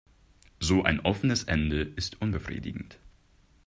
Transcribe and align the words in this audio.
So 0.59 0.81
ein 0.83 1.01
offenes 1.01 1.43
Ende 1.43 1.83
ist 1.83 2.23
unbefriedigend. 2.23 2.97